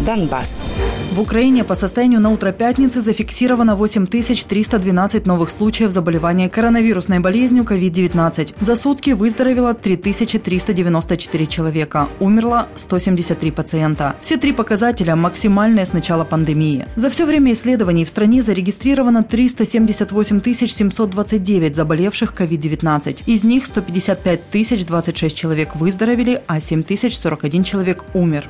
Донбасс. 0.00 0.64
В 1.12 1.20
Украине 1.20 1.62
по 1.62 1.76
состоянию 1.76 2.20
на 2.20 2.30
утро 2.30 2.50
пятницы 2.50 3.00
зафиксировано 3.00 3.76
8312 3.76 5.26
новых 5.26 5.50
случаев 5.50 5.92
заболевания 5.92 6.48
коронавирусной 6.48 7.20
болезнью 7.20 7.62
COVID-19. 7.62 8.56
За 8.60 8.74
сутки 8.74 9.10
выздоровело 9.10 9.74
3394 9.74 11.46
человека. 11.46 12.08
Умерло 12.18 12.66
173 12.76 13.52
пациента. 13.52 14.16
Все 14.20 14.36
три 14.36 14.52
показателя 14.52 15.14
максимальные 15.14 15.86
с 15.86 15.92
начала 15.92 16.24
пандемии. 16.24 16.86
За 16.96 17.10
все 17.10 17.26
время 17.26 17.52
исследований 17.52 18.04
в 18.04 18.08
стране 18.08 18.42
зарегистрировано 18.42 19.22
378 19.22 20.66
729 20.66 21.76
заболевших 21.76 22.32
COVID-19. 22.32 23.22
Из 23.26 23.44
них 23.44 23.66
155 23.66 24.86
026 24.86 25.36
человек 25.36 25.76
выздоровели, 25.76 26.42
а 26.48 26.58
7041 26.58 27.62
человек 27.62 28.04
умер. 28.14 28.48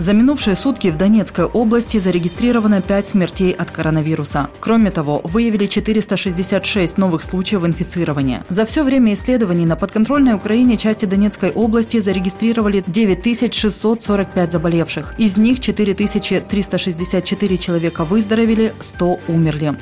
За 0.00 0.14
минувшие 0.14 0.56
сутки 0.56 0.88
в 0.88 0.96
Донецкой 0.96 1.44
области 1.44 1.98
зарегистрировано 1.98 2.80
5 2.80 3.08
смертей 3.08 3.52
от 3.52 3.70
коронавируса. 3.70 4.48
Кроме 4.58 4.90
того, 4.90 5.20
выявили 5.24 5.66
466 5.66 6.96
новых 6.96 7.22
случаев 7.22 7.66
инфицирования. 7.66 8.42
За 8.48 8.64
все 8.64 8.82
время 8.82 9.12
исследований 9.12 9.66
на 9.66 9.76
подконтрольной 9.76 10.32
Украине 10.32 10.78
части 10.78 11.04
Донецкой 11.04 11.50
области 11.50 12.00
зарегистрировали 12.00 12.82
9645 12.86 14.52
заболевших. 14.52 15.14
Из 15.18 15.36
них 15.36 15.60
4364 15.60 17.58
человека 17.58 18.04
выздоровели, 18.06 18.72
100 18.80 19.20
умерли. 19.28 19.76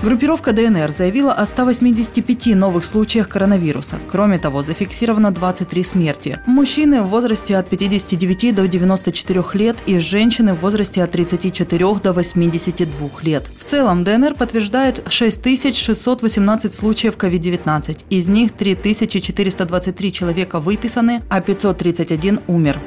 Группировка 0.00 0.52
ДНР 0.52 0.92
заявила 0.92 1.32
о 1.32 1.44
185 1.44 2.54
новых 2.54 2.84
случаях 2.84 3.28
коронавируса. 3.28 3.98
Кроме 4.08 4.38
того, 4.38 4.62
зафиксировано 4.62 5.32
23 5.32 5.82
смерти. 5.82 6.38
Мужчины 6.46 7.02
в 7.02 7.08
возрасте 7.08 7.56
от 7.56 7.68
59 7.68 8.54
до 8.54 8.68
94 8.68 9.44
лет 9.54 9.76
и 9.86 9.98
женщины 9.98 10.54
в 10.54 10.60
возрасте 10.60 11.02
от 11.02 11.10
34 11.10 11.94
до 11.96 12.12
82 12.12 13.08
лет. 13.22 13.50
В 13.58 13.64
целом 13.64 14.04
ДНР 14.04 14.34
подтверждает 14.34 15.02
6618 15.08 16.72
случаев 16.72 17.16
COVID-19. 17.16 17.98
Из 18.08 18.28
них 18.28 18.52
3423 18.52 20.12
человека 20.12 20.60
выписаны, 20.60 21.22
а 21.28 21.40
531 21.40 22.40
умер. 22.46 22.78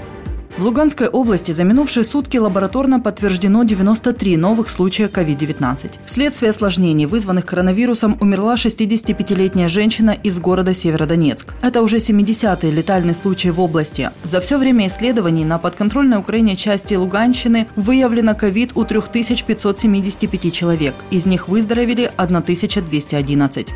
В 0.62 0.66
Луганской 0.66 1.08
области 1.08 1.54
за 1.54 1.64
минувшие 1.64 2.04
сутки 2.04 2.38
лабораторно 2.38 3.00
подтверждено 3.00 3.64
93 3.64 4.38
новых 4.38 4.70
случая 4.70 5.08
COVID-19. 5.08 5.94
Вследствие 6.06 6.52
осложнений, 6.52 7.08
вызванных 7.08 7.48
коронавирусом, 7.48 8.16
умерла 8.22 8.54
65-летняя 8.54 9.70
женщина 9.70 10.12
из 10.12 10.38
города 10.38 10.76
Северодонецк. 10.76 11.56
Это 11.64 11.82
уже 11.82 11.98
70-й 11.98 12.70
летальный 12.70 13.16
случай 13.16 13.50
в 13.50 13.60
области. 13.60 14.12
За 14.24 14.40
все 14.40 14.60
время 14.60 14.88
исследований 14.88 15.46
на 15.46 15.58
подконтрольной 15.58 16.20
Украине 16.20 16.56
части 16.56 16.94
Луганщины 16.94 17.66
выявлено 17.76 18.36
ковид 18.36 18.74
у 18.76 18.86
3575 18.86 20.54
человек. 20.54 20.94
Из 21.10 21.26
них 21.26 21.48
выздоровели 21.48 22.12
1211. 22.18 23.68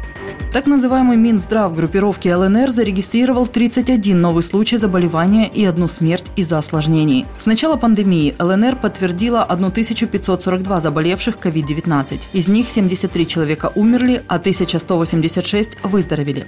Так 0.53 0.67
называемый 0.67 1.17
Минздрав 1.17 1.75
группировки 1.75 2.30
ЛНР 2.30 2.70
зарегистрировал 2.72 3.45
31 3.45 4.22
новый 4.22 4.42
случай 4.42 4.77
заболевания 4.77 5.49
и 5.49 5.66
одну 5.66 5.89
смерть 5.89 6.25
из-за 6.38 6.59
осложнений. 6.59 6.74
С 7.39 7.45
начала 7.45 7.75
пандемии 7.77 8.35
ЛНР 8.39 8.77
подтвердила 8.77 9.43
1542 9.43 10.81
заболевших 10.81 11.37
COVID-19. 11.37 12.19
Из 12.33 12.47
них 12.47 12.69
73 12.69 13.27
человека 13.27 13.71
умерли, 13.75 14.23
а 14.27 14.35
1186 14.35 15.77
выздоровели. 15.83 16.45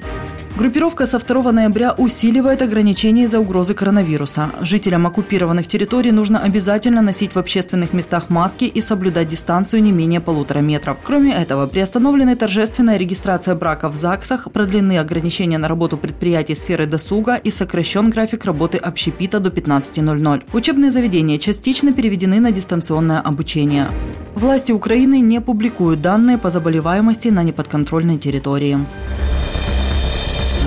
Группировка 0.58 1.06
со 1.06 1.20
2 1.20 1.52
ноября 1.52 1.94
усиливает 2.00 2.64
ограничения 2.64 3.26
из-за 3.26 3.40
угрозы 3.40 3.76
коронавируса. 3.76 4.50
Жителям 4.62 5.06
оккупированных 5.06 5.68
территорий 5.68 6.12
нужно 6.12 6.40
обязательно 6.40 7.04
носить 7.04 7.36
в 7.36 7.38
общественных 7.38 7.94
местах 7.94 8.32
маски 8.32 8.64
и 8.64 8.82
соблюдать 8.82 9.28
дистанцию 9.28 9.84
не 9.84 9.92
менее 9.92 10.20
полутора 10.20 10.62
метров. 10.62 10.98
Кроме 11.04 11.36
этого, 11.36 11.68
приостановлены 11.68 12.36
торжественная 12.36 12.98
регистрация 12.98 13.54
брака 13.54 13.88
в 13.88 13.96
ЗАГСах, 13.96 14.52
продлены 14.52 14.98
ограничения 14.98 15.60
на 15.60 15.68
работу 15.68 15.96
предприятий 15.96 16.56
сферы 16.56 16.88
досуга 16.88 17.36
и 17.36 17.52
сокращен 17.52 18.10
график 18.10 18.44
работы 18.46 18.80
общепита 18.80 19.40
до 19.40 19.52
15.00. 19.52 20.44
Учебные 20.54 20.92
заведения 20.92 21.38
частично 21.38 21.94
переведены 21.94 22.40
на 22.40 22.52
дистанционное 22.52 23.20
обучение. 23.20 23.90
Власти 24.34 24.72
Украины 24.72 25.20
не 25.20 25.40
публикуют 25.40 26.02
данные 26.02 26.40
по 26.40 26.50
заболеваемости 26.50 27.28
на 27.28 27.44
неподконтрольной 27.44 28.18
территории. 28.18 28.80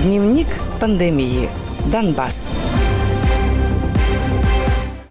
Дневник 0.03 0.47
пандемии. 0.79 1.47
Донбасс. 1.91 2.49